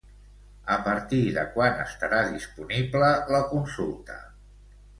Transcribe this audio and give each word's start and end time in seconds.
A 0.75 0.77
partir 0.87 1.19
de 1.35 1.43
quan 1.57 1.77
estarà 1.85 2.23
disponible 2.31 3.13
la 3.35 3.45
consulta? 3.53 4.21